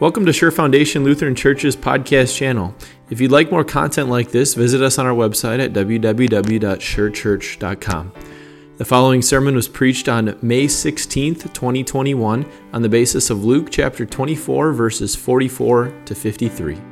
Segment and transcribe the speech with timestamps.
[0.00, 2.74] Welcome to Sure Foundation Lutheran Church's podcast channel.
[3.10, 8.12] If you'd like more content like this, visit us on our website at www.surechurch.com.
[8.78, 14.06] The following sermon was preached on May 16th, 2021, on the basis of Luke chapter
[14.06, 16.89] 24, verses 44 to 53.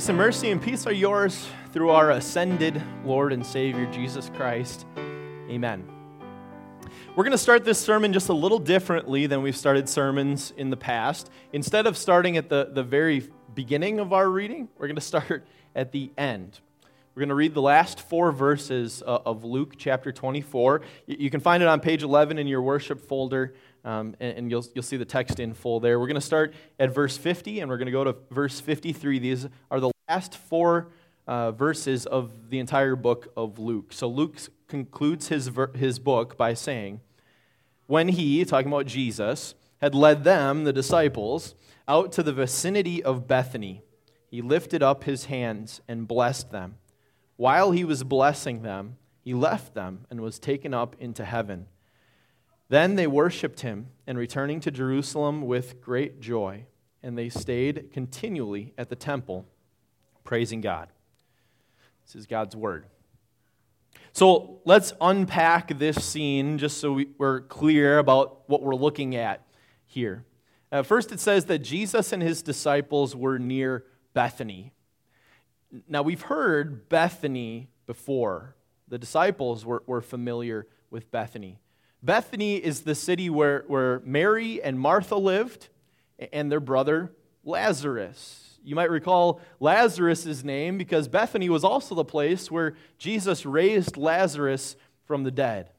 [0.00, 4.86] Grace and mercy and peace are yours through our ascended Lord and Savior, Jesus Christ.
[4.96, 5.86] Amen.
[7.14, 10.70] We're going to start this sermon just a little differently than we've started sermons in
[10.70, 11.28] the past.
[11.52, 15.46] Instead of starting at the, the very beginning of our reading, we're going to start
[15.76, 16.60] at the end.
[17.14, 20.80] We're going to read the last four verses uh, of Luke chapter 24.
[21.08, 23.52] You can find it on page 11 in your worship folder,
[23.84, 26.00] um, and you'll, you'll see the text in full there.
[26.00, 29.18] We're going to start at verse 50, and we're going to go to verse 53.
[29.18, 30.88] These are the last four
[31.28, 33.92] uh, verses of the entire book of Luke.
[33.92, 37.00] So Luke concludes his, his book by saying,
[37.86, 41.54] When he, talking about Jesus, had led them, the disciples,
[41.86, 43.82] out to the vicinity of Bethany,
[44.28, 46.74] he lifted up his hands and blessed them.
[47.36, 51.66] While he was blessing them, he left them and was taken up into heaven.
[52.68, 56.66] Then they worshiped him, and returning to Jerusalem with great joy,
[57.00, 59.46] and they stayed continually at the temple,
[60.24, 60.88] praising God.
[62.04, 62.86] This is God's word.
[64.12, 69.46] So let's unpack this scene just so we, are clear about what we're looking at
[69.86, 70.24] here.
[70.72, 74.72] Uh, first, it says that Jesus and his disciples were near Bethany.
[75.88, 78.56] Now, we've heard Bethany before.
[78.88, 81.60] The disciples were, were familiar with Bethany.
[82.02, 85.68] Bethany is the city where, where Mary and Martha lived
[86.32, 87.12] and their brother
[87.44, 88.49] Lazarus.
[88.62, 94.76] You might recall Lazarus' name because Bethany was also the place where Jesus raised Lazarus
[95.04, 95.70] from the dead.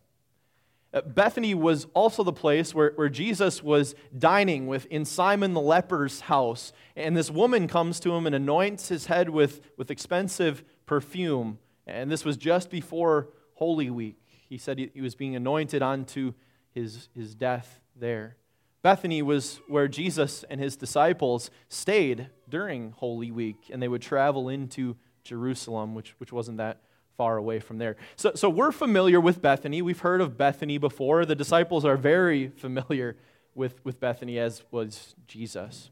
[0.93, 5.61] Uh, Bethany was also the place where, where Jesus was dining with in Simon the
[5.61, 6.73] leper's house.
[6.95, 11.59] And this woman comes to him and anoints his head with, with expensive perfume.
[11.87, 14.17] And this was just before Holy Week.
[14.49, 16.33] He said he, he was being anointed unto
[16.73, 18.35] his, his death there.
[18.83, 24.49] Bethany was where Jesus and his disciples stayed during Holy Week, and they would travel
[24.49, 26.81] into Jerusalem, which, which wasn't that
[27.15, 27.95] far away from there.
[28.15, 29.81] So, so we're familiar with Bethany.
[29.83, 31.25] We've heard of Bethany before.
[31.25, 33.17] The disciples are very familiar
[33.53, 35.91] with, with Bethany, as was Jesus.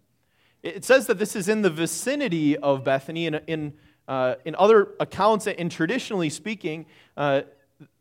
[0.64, 3.28] It says that this is in the vicinity of Bethany.
[3.28, 3.74] In, in,
[4.08, 7.42] uh, in other accounts, and traditionally speaking, uh,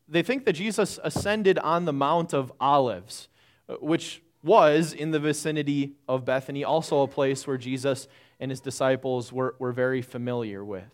[0.08, 3.28] they think that Jesus ascended on the Mount of Olives,
[3.68, 8.08] uh, which was in the vicinity of Bethany, also a place where Jesus
[8.40, 10.84] and his disciples were, were very familiar with.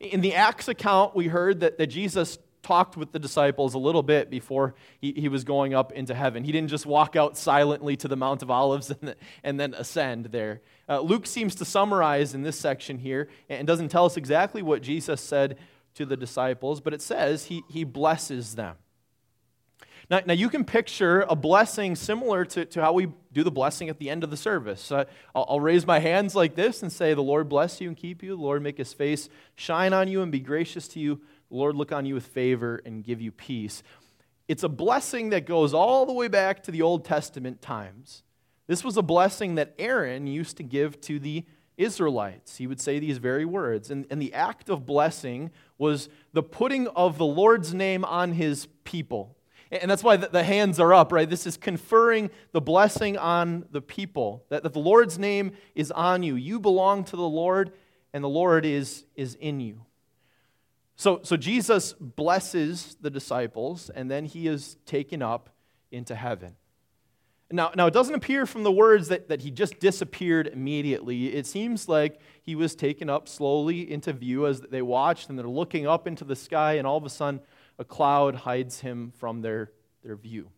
[0.00, 4.02] In the Acts account, we heard that, that Jesus talked with the disciples a little
[4.02, 6.44] bit before he, he was going up into heaven.
[6.44, 10.26] He didn't just walk out silently to the Mount of Olives and, and then ascend
[10.26, 10.60] there.
[10.88, 14.82] Uh, Luke seems to summarize in this section here and doesn't tell us exactly what
[14.82, 15.58] Jesus said
[15.94, 18.76] to the disciples, but it says he, he blesses them.
[20.10, 23.90] Now, now, you can picture a blessing similar to, to how we do the blessing
[23.90, 24.90] at the end of the service.
[24.90, 25.04] Uh,
[25.34, 28.22] I'll, I'll, raise my hands like this and say, The Lord bless you and keep
[28.22, 28.30] you.
[28.30, 31.16] The Lord make his face shine on you and be gracious to you.
[31.50, 33.82] The Lord look on you with favor and give you peace.
[34.48, 38.22] It's a blessing that goes all the way back to the Old Testament times.
[38.66, 41.44] This was a blessing that Aaron used to give to the
[41.76, 42.56] Israelites.
[42.56, 43.90] He would say these very words.
[43.90, 48.66] And, and the act of blessing was the putting of the Lord's name on his
[48.84, 49.36] people.
[49.70, 51.28] And that's why the hands are up, right?
[51.28, 56.36] This is conferring the blessing on the people, that, the Lord's name is on you.
[56.36, 57.72] You belong to the Lord,
[58.12, 59.84] and the Lord is, is in you.
[60.96, 65.50] So, so Jesus blesses the disciples, and then he is taken up
[65.92, 66.56] into heaven.
[67.50, 71.34] Now, now, it doesn't appear from the words that, that he just disappeared immediately.
[71.34, 75.48] It seems like he was taken up slowly into view as they watched, and they're
[75.48, 77.40] looking up into the sky, and all of a sudden,
[77.78, 79.72] a cloud hides him from their,
[80.02, 80.50] their view.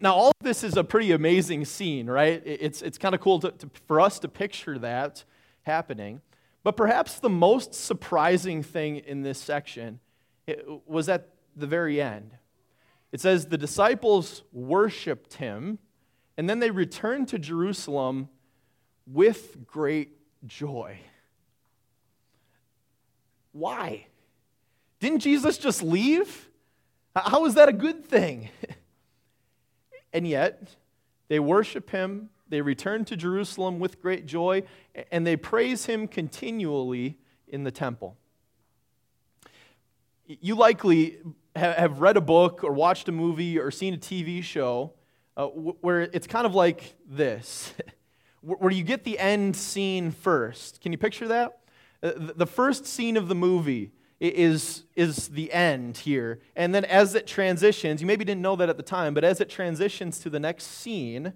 [0.00, 2.42] Now, all of this is a pretty amazing scene, right?
[2.44, 5.24] It's, it's kind of cool to, to, for us to picture that
[5.62, 6.20] happening.
[6.62, 10.00] But perhaps the most surprising thing in this section
[10.86, 12.32] was at the very end.
[13.12, 15.78] It says the disciples worshiped him,
[16.36, 18.28] and then they returned to Jerusalem
[19.06, 20.98] with great joy.
[23.52, 24.07] Why?
[25.00, 26.48] Didn't Jesus just leave?
[27.14, 28.50] How is that a good thing?
[30.12, 30.76] and yet,
[31.28, 34.62] they worship him, they return to Jerusalem with great joy,
[35.10, 38.16] and they praise him continually in the temple.
[40.26, 41.18] You likely
[41.56, 44.92] have read a book or watched a movie or seen a TV show
[45.36, 47.72] uh, where it's kind of like this,
[48.40, 50.80] where you get the end scene first.
[50.80, 51.60] Can you picture that?
[52.02, 56.40] Uh, the first scene of the movie is, is the end here.
[56.56, 59.40] And then as it transitions, you maybe didn't know that at the time, but as
[59.40, 61.32] it transitions to the next scene,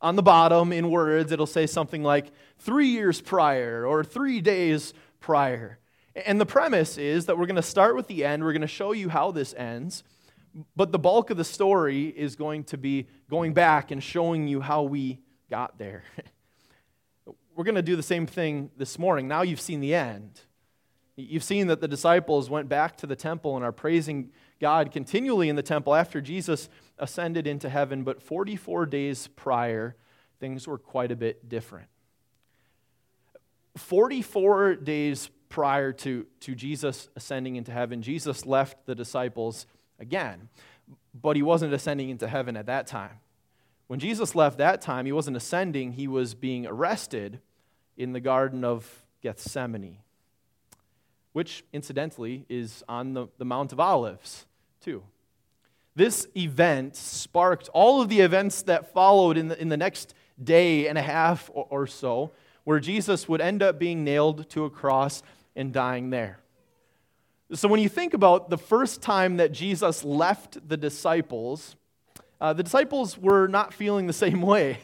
[0.00, 4.94] on the bottom in words, it'll say something like three years prior or three days
[5.18, 5.78] prior.
[6.14, 8.66] And the premise is that we're going to start with the end, we're going to
[8.66, 10.02] show you how this ends,
[10.74, 14.60] but the bulk of the story is going to be going back and showing you
[14.60, 16.02] how we got there.
[17.54, 19.28] we're going to do the same thing this morning.
[19.28, 20.40] Now you've seen the end.
[21.28, 24.30] You've seen that the disciples went back to the temple and are praising
[24.60, 26.68] God continually in the temple after Jesus
[26.98, 29.96] ascended into heaven, but 44 days prior,
[30.38, 31.88] things were quite a bit different.
[33.76, 39.66] 44 days prior to, to Jesus ascending into heaven, Jesus left the disciples
[39.98, 40.48] again,
[41.14, 43.20] but he wasn't ascending into heaven at that time.
[43.86, 47.40] When Jesus left that time, he wasn't ascending, he was being arrested
[47.96, 49.98] in the Garden of Gethsemane
[51.32, 54.46] which incidentally is on the, the Mount of Olives,
[54.80, 55.02] too.
[55.94, 60.88] This event sparked all of the events that followed in the, in the next day
[60.88, 62.32] and a half or, or so,
[62.64, 65.22] where Jesus would end up being nailed to a cross
[65.56, 66.40] and dying there.
[67.52, 71.74] So, when you think about the first time that Jesus left the disciples,
[72.40, 74.78] uh, the disciples were not feeling the same way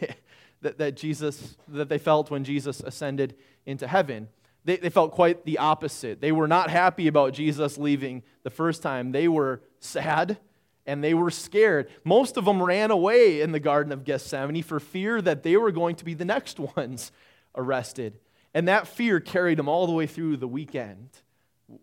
[0.62, 4.28] that, that Jesus that they felt when Jesus ascended into heaven
[4.66, 6.20] they, they felt quite the opposite.
[6.20, 9.12] They were not happy about Jesus leaving the first time.
[9.12, 10.38] They were sad
[10.86, 11.88] and they were scared.
[12.04, 15.70] Most of them ran away in the Garden of Gethsemane for fear that they were
[15.70, 17.12] going to be the next ones
[17.54, 18.18] arrested.
[18.54, 21.10] And that fear carried them all the way through the weekend.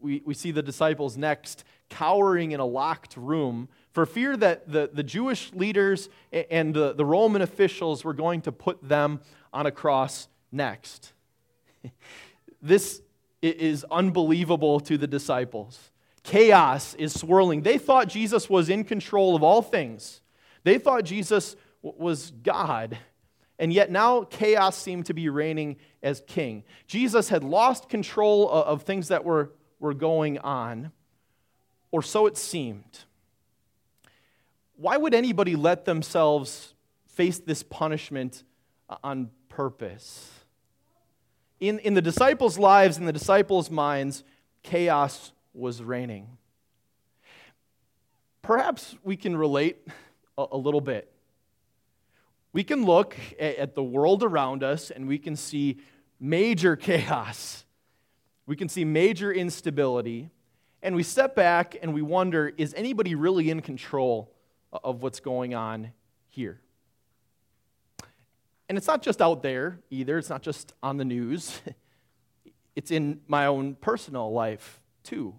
[0.02, 4.90] We, we see the disciples next cowering in a locked room for fear that the,
[4.92, 9.22] the Jewish leaders and the, the Roman officials were going to put them
[9.54, 11.14] on a cross next.
[12.64, 13.02] This
[13.42, 15.92] is unbelievable to the disciples.
[16.24, 17.62] Chaos is swirling.
[17.62, 20.22] They thought Jesus was in control of all things,
[20.64, 22.98] they thought Jesus was God.
[23.60, 26.64] And yet now chaos seemed to be reigning as king.
[26.88, 30.92] Jesus had lost control of things that were, were going on,
[31.92, 33.06] or so it seemed.
[34.76, 36.74] Why would anybody let themselves
[37.06, 38.44] face this punishment
[38.90, 40.43] uh, on purpose?
[41.60, 44.24] In, in the disciples' lives, in the disciples' minds,
[44.64, 46.38] chaos was reigning.
[48.42, 49.78] Perhaps we can relate
[50.38, 51.12] a, a little bit.
[52.52, 55.80] We can look at, at the world around us and we can see
[56.20, 57.66] major chaos.
[58.46, 60.30] We can see major instability.
[60.82, 64.34] And we step back and we wonder is anybody really in control
[64.84, 65.94] of what's going on
[66.30, 66.60] here?
[68.70, 71.62] And it's not just out there either, it's not just on the news,
[72.76, 75.36] it's in my own personal life too.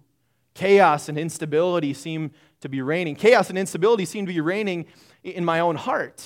[0.53, 2.31] Chaos and instability seem
[2.61, 3.15] to be reigning.
[3.15, 4.85] Chaos and instability seem to be reigning
[5.23, 6.25] in my own heart.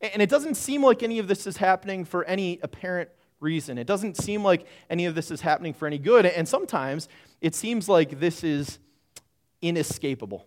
[0.00, 3.76] And it doesn't seem like any of this is happening for any apparent reason.
[3.76, 6.26] It doesn't seem like any of this is happening for any good.
[6.26, 7.08] And sometimes
[7.40, 8.78] it seems like this is
[9.60, 10.46] inescapable.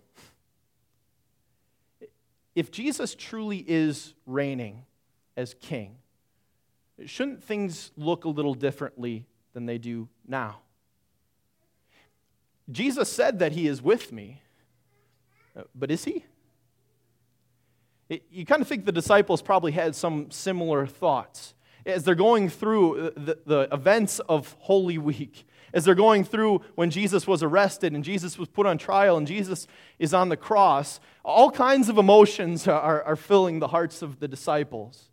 [2.56, 4.86] If Jesus truly is reigning,
[5.36, 5.98] as king.
[7.06, 10.60] Shouldn't things look a little differently than they do now?
[12.72, 14.42] Jesus said that he is with me,
[15.76, 16.24] but is he?
[18.10, 22.50] It, you kind of think the disciples probably had some similar thoughts as they're going
[22.50, 27.94] through the, the events of Holy Week, as they're going through when Jesus was arrested
[27.94, 29.68] and Jesus was put on trial and Jesus
[30.00, 31.00] is on the cross.
[31.26, 35.10] All kinds of emotions are, are filling the hearts of the disciples.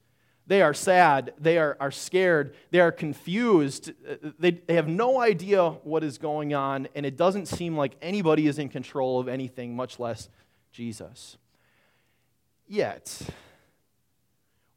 [0.50, 1.32] They are sad.
[1.38, 2.56] They are, are scared.
[2.72, 3.92] They are confused.
[4.40, 8.48] They, they have no idea what is going on, and it doesn't seem like anybody
[8.48, 10.28] is in control of anything, much less
[10.72, 11.38] Jesus.
[12.66, 13.22] Yet,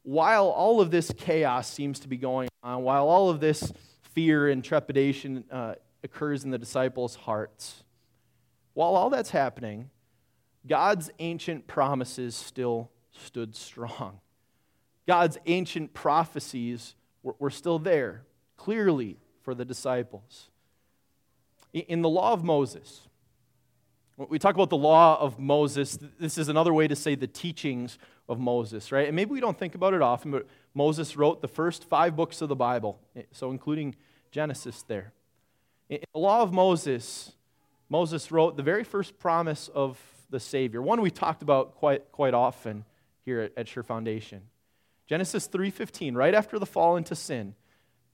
[0.04, 3.72] while all of this chaos seems to be going on, while all of this
[4.14, 7.82] fear and trepidation uh, occurs in the disciples' hearts,
[8.74, 9.90] while all that's happening,
[10.68, 14.20] God's ancient promises still stood strong.
[15.06, 18.22] God's ancient prophecies were, were still there,
[18.56, 20.48] clearly for the disciples.
[21.72, 23.02] In the law of Moses,
[24.16, 27.98] we talk about the law of Moses, this is another way to say the teachings
[28.28, 29.08] of Moses, right?
[29.08, 32.40] And maybe we don't think about it often, but Moses wrote the first five books
[32.40, 33.96] of the Bible, eh, so including
[34.30, 35.12] Genesis there.
[35.88, 37.32] In the law of Moses,
[37.88, 42.34] Moses wrote the very first promise of the Savior, one we talked about quite, quite
[42.34, 42.84] often
[43.24, 44.42] here at, at Sure Foundation.
[45.06, 47.54] Genesis 3:15, right after the fall into sin,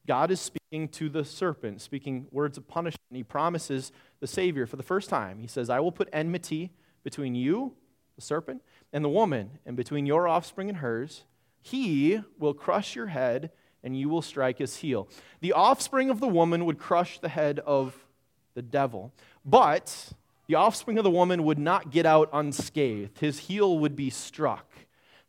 [0.07, 3.01] God is speaking to the serpent, speaking words of punishment.
[3.13, 5.39] He promises the Savior for the first time.
[5.39, 6.73] He says, I will put enmity
[7.05, 7.75] between you,
[8.17, 11.25] the serpent, and the woman, and between your offspring and hers.
[11.63, 13.53] He will crush your head,
[13.85, 15.09] and you will strike his heel.
[15.41, 18.07] The offspring of the woman would crush the head of
[18.55, 19.13] the devil.
[19.45, 20.13] But
[20.49, 24.67] the offspring of the woman would not get out unscathed, his heel would be struck.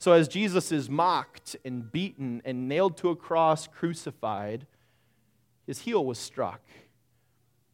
[0.01, 4.65] So, as Jesus is mocked and beaten and nailed to a cross, crucified,
[5.67, 6.59] his heel was struck.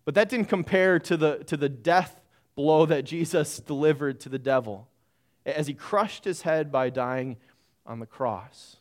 [0.03, 2.19] But that didn't compare to the, to the death
[2.53, 4.89] blow that Jesus delivered to the devil
[5.45, 7.37] as he crushed his head by dying
[7.85, 8.75] on the cross.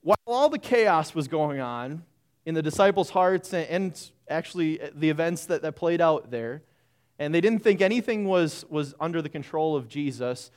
[0.00, 2.02] While all the chaos was going on
[2.44, 3.96] in the disciples' hearts and
[4.28, 6.64] actually the events that, that played out there,
[7.20, 10.50] and they didn't think anything was, was under the control of Jesus,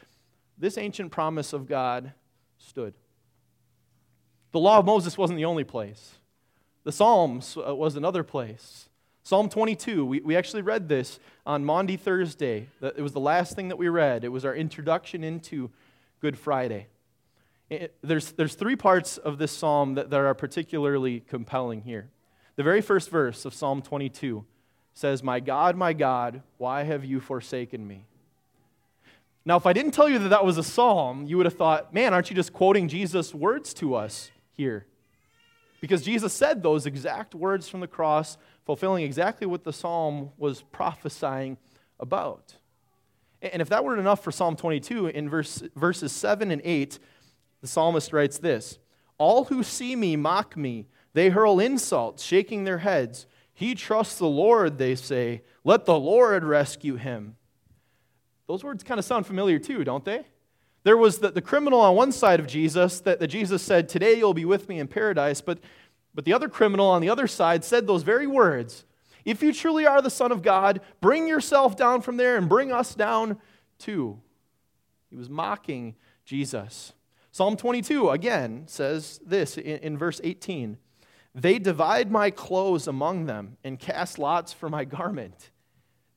[0.59, 2.13] this ancient promise of God
[2.57, 2.93] stood.
[4.51, 6.15] The law of Moses wasn't the only place,
[6.83, 8.89] the Psalms uh, was another place.
[9.23, 12.67] Psalm 22, we, we actually read this on Maundy Thursday.
[12.81, 14.23] It was the last thing that we read.
[14.23, 15.69] It was our introduction into
[16.19, 16.87] Good Friday.
[17.69, 22.09] It, there's, there's three parts of this psalm that, that are particularly compelling here.
[22.55, 24.45] The very first verse of Psalm 22
[24.93, 28.05] says, My God, my God, why have you forsaken me?
[29.49, 31.91] Now, if I didn't tell you that that was a psalm, you would have thought,
[31.91, 34.85] man, aren't you just quoting Jesus' words to us here?
[35.81, 40.61] Because Jesus said those exact words from the cross, fulfilling exactly what the psalm was
[40.71, 41.57] prophesying
[41.99, 42.57] about.
[43.41, 46.99] And if that weren't enough for Psalm 22, in verse, verses 7 and 8,
[47.61, 48.77] the psalmist writes this
[49.17, 53.25] All who see me mock me, they hurl insults, shaking their heads.
[53.51, 55.41] He trusts the Lord, they say.
[55.63, 57.35] Let the Lord rescue him.
[58.49, 60.23] Those words kind of sound familiar too, don't they?
[60.81, 64.15] There was the, the criminal on one side of Jesus that, that Jesus said, Today
[64.15, 65.39] you'll be with me in paradise.
[65.39, 65.59] But,
[66.15, 68.85] but the other criminal on the other side said those very words
[69.23, 72.71] If you truly are the Son of God, bring yourself down from there and bring
[72.71, 73.37] us down
[73.77, 74.19] too.
[75.11, 75.93] He was mocking
[76.25, 76.93] Jesus.
[77.31, 80.79] Psalm 22 again says this in, in verse 18
[81.35, 85.51] They divide my clothes among them and cast lots for my garment.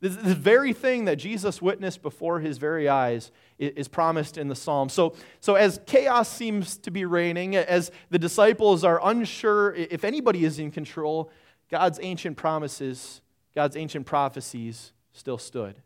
[0.03, 4.89] This, very thing that Jesus witnessed before his very eyes is promised in the psalm.
[4.89, 10.45] So, so, as chaos seems to be reigning, as the disciples are unsure if anybody
[10.45, 11.31] is in control,
[11.71, 13.21] God's ancient promises,
[13.55, 15.77] God's ancient prophecies still stood.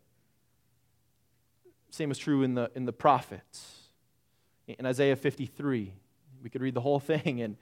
[1.90, 3.80] Same was true in the, in the prophets.
[4.66, 5.92] In Isaiah 53,
[6.42, 7.56] we could read the whole thing and,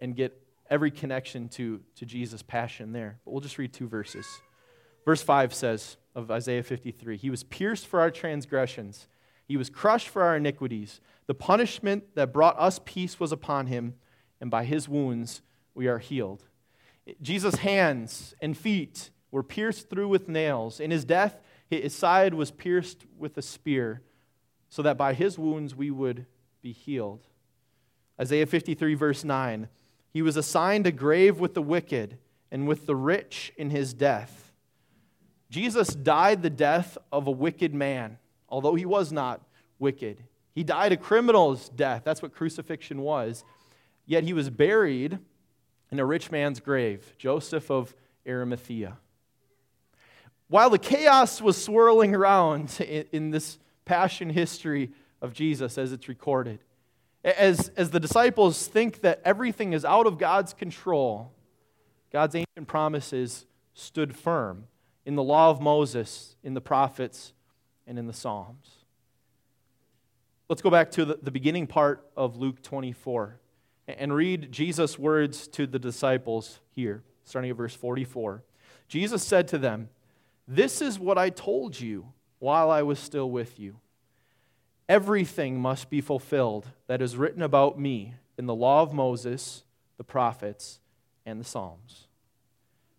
[0.00, 0.36] and get
[0.68, 3.20] every connection to, to Jesus' passion there.
[3.24, 4.26] But we'll just read two verses.
[5.04, 9.08] Verse 5 says of Isaiah 53 He was pierced for our transgressions,
[9.46, 11.00] He was crushed for our iniquities.
[11.26, 13.94] The punishment that brought us peace was upon Him,
[14.40, 15.42] and by His wounds
[15.74, 16.44] we are healed.
[17.22, 20.80] Jesus' hands and feet were pierced through with nails.
[20.80, 24.02] In His death, His side was pierced with a spear,
[24.68, 26.26] so that by His wounds we would
[26.62, 27.26] be healed.
[28.20, 29.68] Isaiah 53, verse 9
[30.12, 32.18] He was assigned a grave with the wicked
[32.50, 34.49] and with the rich in his death
[35.50, 39.42] Jesus died the death of a wicked man, although he was not
[39.80, 40.22] wicked.
[40.54, 42.02] He died a criminal's death.
[42.04, 43.44] That's what crucifixion was.
[44.06, 45.18] Yet he was buried
[45.90, 47.94] in a rich man's grave, Joseph of
[48.26, 48.96] Arimathea.
[50.48, 52.80] While the chaos was swirling around
[53.12, 56.60] in, this passion history of Jesus as it's recorded,
[57.24, 61.32] as, as the disciples think that everything is out of God's control,
[62.12, 64.64] God's ancient promises stood firm
[65.10, 67.32] in the law of Moses, in the prophets,
[67.84, 68.84] and in the Psalms.
[70.48, 73.40] Let's go back to the, beginning part of Luke 24
[73.88, 78.44] and read Jesus' words to the disciples here, starting at verse 44.
[78.86, 79.88] Jesus said to them,
[80.46, 83.80] This is what I told you while I was still with you.
[84.88, 89.64] Everything must be fulfilled that is written about me in the law of Moses,
[89.96, 90.78] the prophets,
[91.26, 92.06] and the Psalms.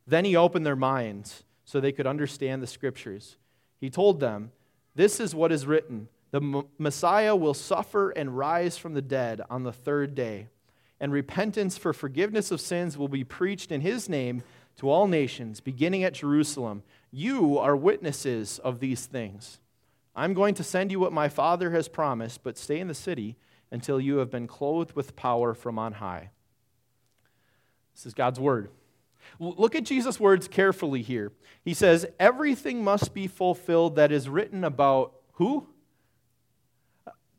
[0.05, 3.37] Then he opened their minds so they could understand the scriptures.
[3.79, 4.51] He told them,
[4.93, 9.63] This is what is written the Messiah will suffer and rise from the dead on
[9.63, 10.47] the third day,
[10.99, 14.43] and repentance for forgiveness of sins will be preached in his name
[14.77, 16.83] to all nations, beginning at Jerusalem.
[17.09, 19.59] You are witnesses of these things.
[20.13, 23.37] I'm going to send you what my Father has promised, but stay in the city
[23.71, 26.31] until you have been clothed with power from on high.
[27.93, 28.69] This is God's word.
[29.39, 31.31] Look at Jesus' words carefully here.
[31.63, 35.67] He says, Everything must be fulfilled that is written about who?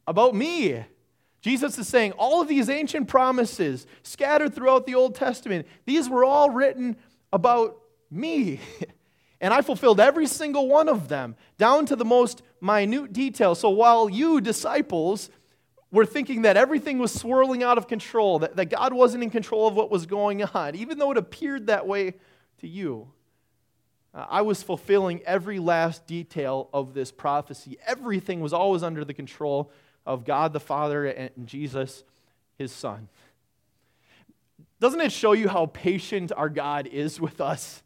[0.06, 0.84] About me.
[1.40, 6.24] Jesus is saying all of these ancient promises scattered throughout the Old Testament, these were
[6.24, 6.96] all written
[7.32, 7.78] about
[8.10, 8.60] me.
[9.42, 13.56] And I fulfilled every single one of them, down to the most minute detail.
[13.56, 15.30] So while you, disciples,
[15.92, 19.68] were thinking that everything was swirling out of control, that, that God wasn't in control
[19.68, 22.14] of what was going on, even though it appeared that way
[22.60, 23.08] to you,
[24.14, 27.78] uh, I was fulfilling every last detail of this prophecy.
[27.86, 29.70] Everything was always under the control
[30.04, 32.02] of God the Father and Jesus,
[32.58, 33.08] his Son.
[34.80, 37.82] Doesn't it show you how patient our God is with us?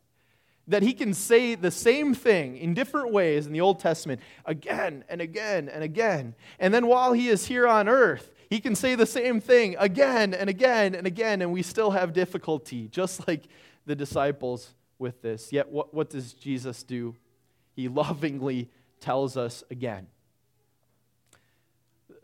[0.68, 5.04] That he can say the same thing in different ways in the Old Testament again
[5.08, 6.34] and again and again.
[6.58, 10.34] And then while he is here on earth, he can say the same thing again
[10.34, 13.44] and again and again, and we still have difficulty, just like
[13.86, 15.52] the disciples with this.
[15.52, 17.14] Yet, what, what does Jesus do?
[17.74, 18.70] He lovingly
[19.00, 20.06] tells us again.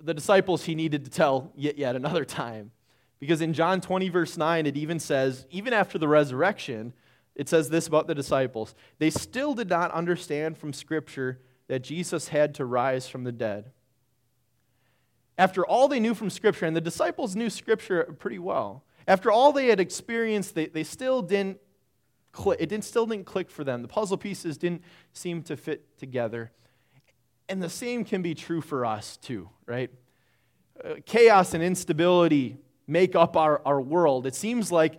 [0.01, 2.73] The disciples he needed to tell yet, yet another time.
[3.21, 6.93] Because in John 20, verse 9, it even says, even after the resurrection,
[7.35, 12.29] it says this about the disciples they still did not understand from Scripture that Jesus
[12.29, 13.73] had to rise from the dead.
[15.39, 19.53] After all they knew from Scripture, and the disciples knew Scripture pretty well, after all
[19.53, 21.59] they had experienced, they, they still didn't
[22.33, 23.83] click, it didn't, still didn't click for them.
[23.83, 26.53] The puzzle pieces didn't seem to fit together.
[27.49, 29.91] And the same can be true for us too, right?
[30.83, 34.27] Uh, chaos and instability make up our, our world.
[34.27, 34.99] It seems like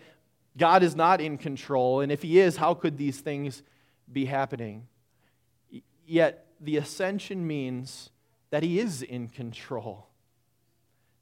[0.58, 3.64] God is not in control, and if He is, how could these things
[4.12, 4.88] be happening?
[6.06, 8.12] Yet, the ascension means
[8.52, 10.08] that He is in control.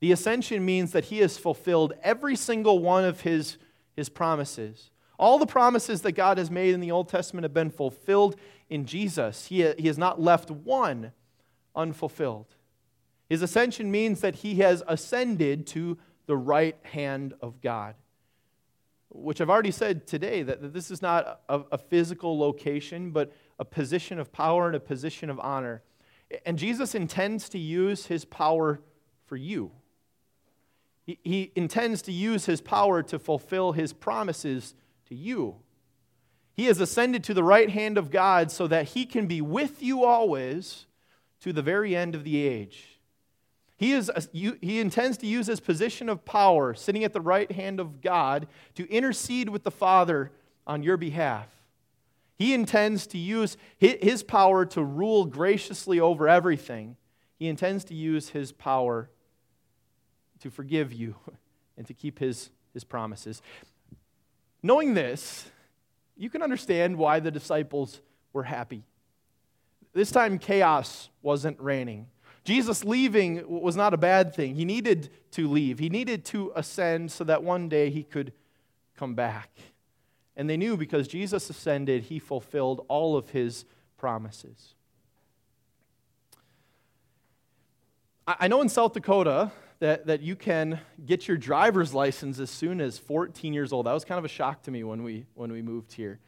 [0.02, 3.58] The ascension means that He has fulfilled every single one of His,
[3.96, 4.92] his promises.
[5.18, 8.36] All the promises that God has made in the Old Testament have been fulfilled
[8.70, 9.46] in Jesus.
[9.46, 11.12] He, he has not left one
[11.76, 12.56] unfulfilled.
[13.30, 17.96] His ascension means that He has ascended to the right hand of God
[19.14, 23.66] which I've already said today that, this is not a, a physical location, but a
[23.66, 25.84] position of power and a position of honor.
[26.46, 28.80] And Jesus intends to use his power
[29.26, 29.72] for you.
[31.06, 34.76] He, he intends to use his power to fulfill his promises
[35.10, 35.58] to you.
[36.54, 39.82] He has ascended to the right hand of God so that he can be with
[39.84, 40.86] you always
[41.42, 42.91] to the very end of the age.
[43.82, 47.80] He, is, he intends to use his position of power, sitting at the right hand
[47.80, 50.32] of God, to intercede with the Father
[50.68, 51.48] on your behalf.
[52.38, 56.96] He intends to use his power to rule graciously over everything.
[57.40, 59.10] He intends to use his power
[60.42, 61.16] to forgive you
[61.76, 63.42] and to keep his, his promises.
[64.62, 65.50] Knowing this,
[66.16, 68.00] you can understand why the disciples
[68.32, 68.84] were happy.
[69.92, 72.06] This time, chaos wasn't reigning.
[72.44, 74.56] Jesus leaving was not a bad thing.
[74.56, 78.34] He needed to leave, he needed to ascend so that one day he could
[78.96, 79.50] come back.
[80.36, 83.66] And they knew because Jesus ascended, he fulfilled all of his
[83.98, 84.76] promises.
[88.28, 92.80] I know in South Dakota that, that you can get your driver's license as soon
[92.80, 93.88] as 14 years old.
[93.88, 96.20] That was kind of a shock to me when we, when we moved here.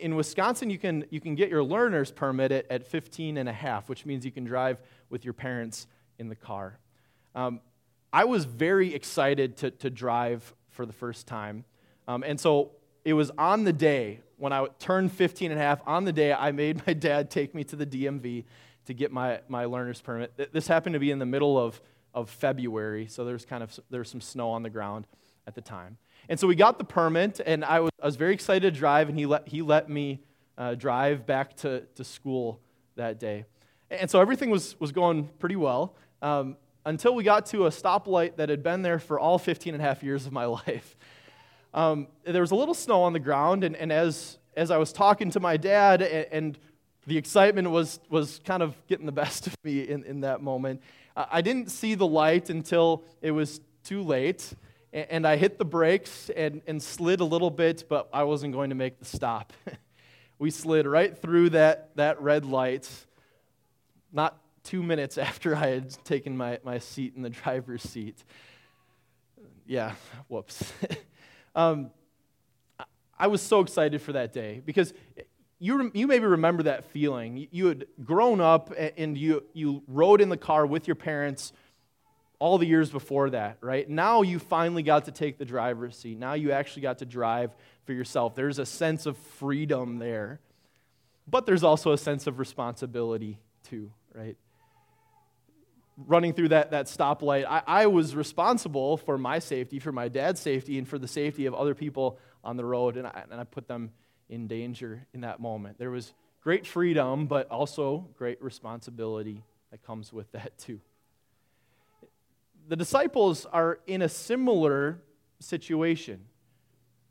[0.00, 3.52] In Wisconsin, you can, you can get your learner's permit at, at 15 and a
[3.52, 5.86] half, which means you can drive with your parents
[6.18, 6.78] in the car.
[7.34, 7.60] Um,
[8.12, 11.64] I was very excited to, to drive for the first time.
[12.08, 12.72] Um, and so
[13.04, 16.32] it was on the day when I turned 15 and a half, on the day
[16.32, 18.44] I made my dad take me to the DMV
[18.86, 20.52] to get my, my learner's permit.
[20.52, 21.80] This happened to be in the middle of,
[22.14, 25.06] of February, so there's kind of there's some snow on the ground
[25.46, 25.98] at the time.
[26.28, 29.08] And so we got the permit, and I was, I was very excited to drive,
[29.08, 30.20] and he let, he let me
[30.56, 32.60] uh, drive back to, to school
[32.96, 33.44] that day.
[33.90, 38.36] And so everything was, was going pretty well um, until we got to a stoplight
[38.36, 40.96] that had been there for all 15 and a half years of my life.
[41.74, 44.92] Um, there was a little snow on the ground, and, and as, as I was
[44.92, 46.58] talking to my dad, and, and
[47.06, 50.82] the excitement was, was kind of getting the best of me in, in that moment,
[51.14, 54.54] I didn't see the light until it was too late
[54.92, 58.70] and I hit the brakes and, and slid a little bit, but I wasn't going
[58.70, 59.52] to make the stop.
[60.38, 62.88] we slid right through that, that red light,
[64.12, 68.22] not two minutes after I had taken my, my seat in the driver's seat.
[69.66, 69.94] Yeah,
[70.28, 70.72] whoops.
[71.54, 71.90] um,
[73.18, 74.92] I was so excited for that day because
[75.58, 77.46] you, you maybe remember that feeling.
[77.50, 81.52] You had grown up and you, you rode in the car with your parents
[82.42, 83.88] all the years before that, right?
[83.88, 86.18] Now you finally got to take the driver's seat.
[86.18, 88.34] Now you actually got to drive for yourself.
[88.34, 90.40] There's a sense of freedom there,
[91.28, 93.38] but there's also a sense of responsibility
[93.70, 94.36] too, right?
[95.96, 100.40] Running through that, that stoplight, I, I was responsible for my safety, for my dad's
[100.40, 103.44] safety, and for the safety of other people on the road, and I, and I
[103.44, 103.92] put them
[104.28, 105.78] in danger in that moment.
[105.78, 110.80] There was great freedom, but also great responsibility that comes with that too
[112.68, 115.02] the disciples are in a similar
[115.40, 116.20] situation.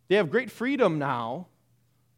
[0.08, 1.48] They have great freedom now,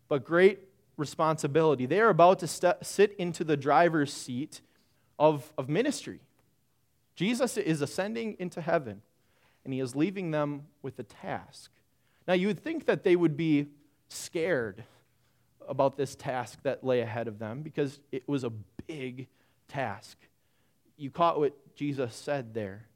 [0.08, 0.60] but great
[0.98, 1.86] responsibility.
[1.86, 2.48] They are about to
[2.82, 4.62] sit into the driver's seat
[5.20, 6.20] of, of ministry.
[7.16, 9.02] Jesus is ascending into heaven,
[9.64, 11.72] and he is leaving them with a task.
[12.28, 13.68] Now, you would think that they would be
[14.10, 14.84] scared
[15.68, 18.52] about this task that lay ahead of them because it was a
[18.88, 19.28] big
[19.68, 20.18] task.
[20.98, 22.88] You caught what Jesus said there.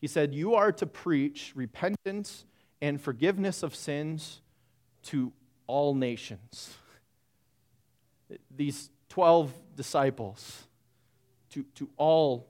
[0.00, 2.44] He said, You are to preach repentance
[2.80, 4.40] and forgiveness of sins
[5.04, 5.32] to
[5.66, 6.74] all nations.
[8.54, 10.64] These 12 disciples
[11.50, 12.48] to, to all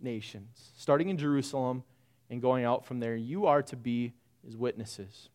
[0.00, 1.82] nations, starting in Jerusalem
[2.30, 4.12] and going out from there, you are to be
[4.44, 5.30] his witnesses.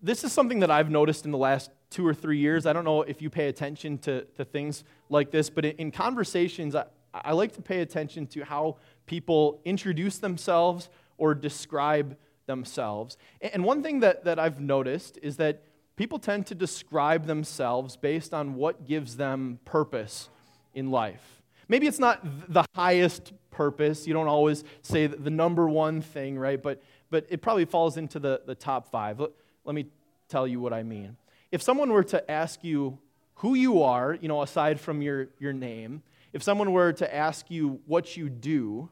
[0.00, 2.66] This is something that I've noticed in the last two or three years.
[2.66, 6.74] I don't know if you pay attention to, to things like this, but in, conversations,
[7.14, 13.16] I like to pay attention to how people introduce themselves or describe themselves.
[13.40, 15.62] And one thing that, that I've noticed is that
[15.96, 20.28] people tend to describe themselves based on what gives them purpose
[20.74, 21.42] in life.
[21.68, 22.20] Maybe it's not
[22.52, 24.06] the highest purpose.
[24.06, 26.60] You don't always say the number one thing, right?
[26.60, 29.20] But, but it probably falls into the, the top five.
[29.20, 29.86] Let, me
[30.28, 31.16] tell you what I mean.
[31.50, 32.98] If someone were to ask you
[33.36, 37.50] who you are, you know, aside from your, your name, if someone were to ask
[37.50, 38.88] you what you do,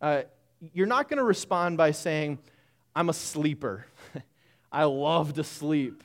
[0.00, 0.22] uh,
[0.72, 2.38] you're not going to respond by saying,
[2.94, 3.86] I'm a sleeper.
[4.72, 6.04] I love to sleep.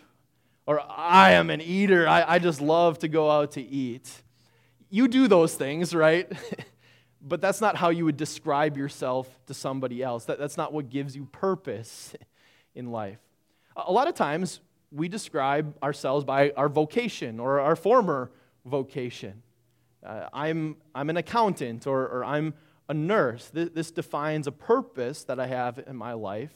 [0.65, 2.07] Or I am an eater.
[2.07, 4.09] I, I just love to go out to eat.
[4.89, 6.31] You do those things, right?
[7.21, 10.25] but that's not how you would describe yourself to somebody else.
[10.25, 12.13] That, that's not what gives you purpose
[12.75, 13.19] in life.
[13.75, 14.61] A lot of times,
[14.91, 18.31] we describe ourselves by our vocation or our former
[18.65, 19.43] vocation.
[20.05, 22.53] Uh, I'm, I'm an accountant or, or I'm
[22.87, 23.49] a nurse.
[23.53, 26.53] This, this defines a purpose that I have in my life.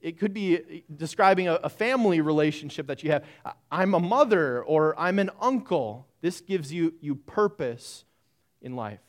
[0.00, 3.24] It could be describing a, a family relationship that you have.
[3.70, 6.06] I'm a mother or I'm an uncle.
[6.20, 8.04] This gives you, you purpose
[8.60, 9.00] in life.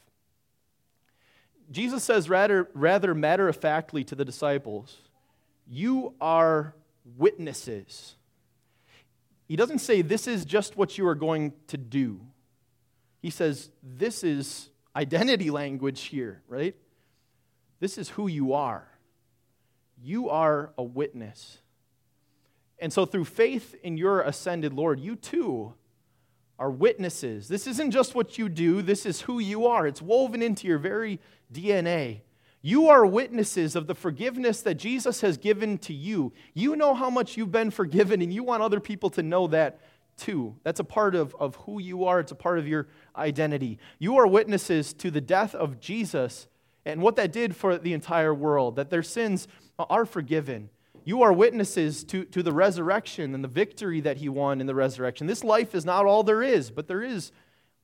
[1.71, 4.97] Jesus says rather, rather matter of factly to the disciples,
[5.67, 6.75] You are
[7.17, 8.15] witnesses.
[9.47, 12.21] He doesn't say this is just what you are going to do.
[13.21, 16.75] He says, This is identity language here, right?
[17.79, 18.87] This is who you are.
[20.01, 21.59] You are a witness.
[22.79, 25.73] And so, through faith in your ascended Lord, you too
[26.57, 27.47] are witnesses.
[27.47, 29.87] This isn't just what you do, this is who you are.
[29.87, 31.19] It's woven into your very
[31.51, 32.21] DNA.
[32.61, 36.33] You are witnesses of the forgiveness that Jesus has given to you.
[36.53, 39.79] You know how much you've been forgiven, and you want other people to know that
[40.19, 40.55] too.
[40.63, 43.79] That's a part of, of who you are, it's a part of your identity.
[43.97, 46.47] You are witnesses to the death of Jesus
[46.85, 50.69] and what that did for the entire world, that their sins are forgiven.
[51.05, 54.75] You are witnesses to, to the resurrection and the victory that he won in the
[54.75, 55.27] resurrection.
[55.27, 57.31] This life is not all there is, but there is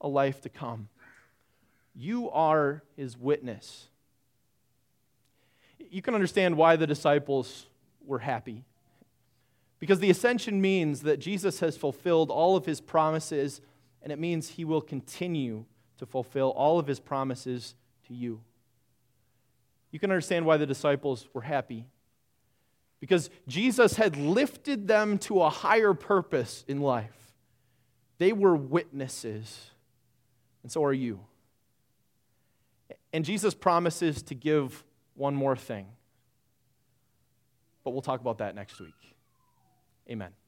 [0.02, 0.90] a life to come.
[1.94, 3.88] You are his witness.
[5.90, 7.68] You can understand why the disciples
[8.06, 8.66] were happy
[9.80, 13.62] because the ascension means that Jesus has fulfilled all of his promises,
[14.02, 15.66] and it means he will continue
[15.98, 17.76] to fulfill all of his promises
[18.08, 18.42] to you.
[19.92, 21.86] You can understand why the disciples were happy.
[23.00, 27.34] Because Jesus had lifted them to a higher purpose in life.
[28.18, 29.72] They were witnesses,
[30.64, 31.20] and so are you.
[33.14, 34.84] And Jesus promises to give
[35.14, 35.88] one more thing.
[37.84, 39.15] But we'll talk about that next week.
[40.10, 40.45] Amen.